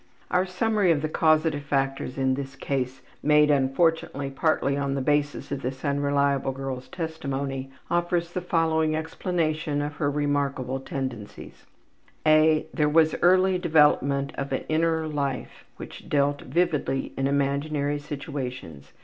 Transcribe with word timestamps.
Our 0.31 0.47
summary 0.47 0.89
of 0.91 1.03
the 1.03 1.09
causative 1.09 1.61
factors 1.61 2.17
in 2.17 2.33
this 2.33 2.55
case, 2.55 3.01
made, 3.21 3.51
unfortunately, 3.51 4.31
partly 4.31 4.75
on 4.75 4.95
the 4.95 4.99
basis 5.01 5.51
of 5.51 5.61
this 5.61 5.85
unreliable 5.85 6.53
girl's 6.53 6.87
testimony, 6.87 7.69
offers 7.87 8.33
the 8.33 8.41
following 8.41 8.95
explanation 8.95 9.79
of 9.79 9.97
her 9.97 10.09
remarkable 10.09 10.79
tendencies: 10.79 11.67
(a) 12.25 12.65
There 12.73 12.89
was 12.89 13.13
early 13.21 13.59
development 13.59 14.31
of 14.39 14.51
an 14.51 14.63
inner 14.67 15.07
life 15.07 15.65
which 15.77 16.09
dealt 16.09 16.41
vividly 16.41 17.13
in 17.15 17.27
imaginary 17.27 17.99
situations. 17.99 18.93